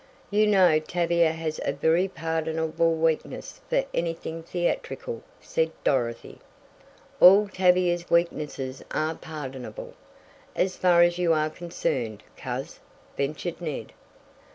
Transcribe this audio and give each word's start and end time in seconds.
You 0.31 0.47
know 0.47 0.79
Tavia 0.79 1.31
has 1.31 1.59
a 1.63 1.71
very 1.73 2.07
pardonable 2.07 2.95
weakness 2.95 3.61
for 3.69 3.85
anything 3.93 4.41
theatrical," 4.41 5.21
said 5.39 5.71
Dorothy. 5.83 6.39
"All 7.19 7.47
Tavia's 7.47 8.09
weaknesses 8.09 8.83
are 8.89 9.13
pardonable, 9.13 9.93
as 10.55 10.75
far 10.75 11.03
as 11.03 11.19
you 11.19 11.33
are 11.33 11.51
concerned, 11.51 12.23
coz," 12.35 12.79
ventured 13.15 13.61
Ned. 13.61 13.93